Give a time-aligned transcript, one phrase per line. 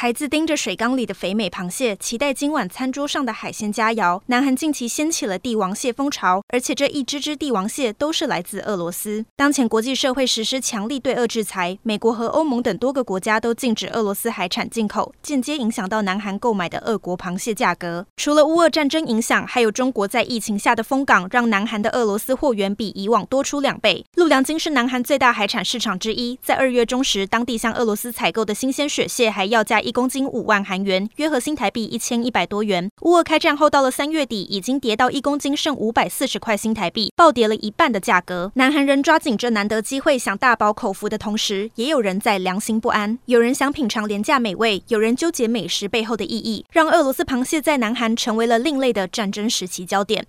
[0.00, 4.18] 孩子盯着水缸里的肥美螃蟹，期待今晚餐桌上的海鲜佳肴。
[4.28, 9.26] 南韩近期掀起了帝王蟹风潮，而且这一只只帝王蟹都是来自俄罗斯。
[9.36, 18.06] 当前国际社会实施强力对俄制裁，美国和欧盟等多个国家都禁止俄罗斯海产进口，间接影响到南韩购买的俄国螃蟹价格。
[18.16, 24.02] 除了乌俄战争影响，还有中国在疫情下的封港，让南韩的俄罗斯货源比以往多出两倍。
[24.14, 29.89] 陆良金是南韩最大海产市场之一，在二月中时，当地向俄罗斯采购的新鲜雪蟹还要价一。
[29.90, 32.88] 一公斤五万韩元，约合新台币一千一百多元。
[33.02, 38.52] 乌俄开战后，到了三月底，已经跌到一公斤剩五百四十块新台币，暴跌了一半的价格。
[38.54, 43.18] 南韩人抓紧这难得机会，想大饱口福的同时，也有人在良心不安。
[43.24, 50.24] 有人想品尝廉价美味，有人纠结美食背后的意义，让俄罗斯螃蟹在南韩成为了另类的战争时期焦点。